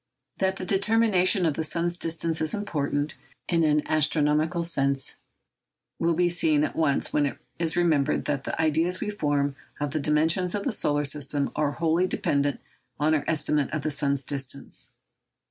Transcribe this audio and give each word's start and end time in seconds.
That 0.39 0.55
the 0.55 0.65
determination 0.65 1.45
of 1.45 1.53
the 1.53 1.63
sun's 1.63 1.95
distance 1.95 2.41
is 2.41 2.55
important, 2.55 3.19
in 3.47 3.63
an 3.63 3.83
astronomical 3.85 4.63
sense, 4.63 5.17
will 5.99 6.15
be 6.15 6.27
seen 6.27 6.63
at 6.63 6.75
once 6.75 7.13
when 7.13 7.27
it 7.27 7.37
is 7.59 7.75
remembered 7.77 8.25
that 8.25 8.43
the 8.45 8.59
ideas 8.59 8.99
we 8.99 9.11
form 9.11 9.55
of 9.79 9.91
the 9.91 9.99
dimensions 9.99 10.55
of 10.55 10.63
the 10.63 10.71
solar 10.71 11.03
system 11.03 11.51
are 11.55 11.73
wholly 11.73 12.07
dependent 12.07 12.59
on 12.99 13.13
our 13.13 13.23
estimate 13.27 13.69
of 13.71 13.83
the 13.83 13.91
sun's 13.91 14.23
distance. 14.23 14.89